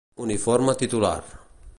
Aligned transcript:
Uniforme 0.25 0.73
titular: 0.73 1.23